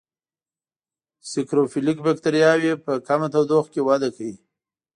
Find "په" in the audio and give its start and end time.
2.85-2.91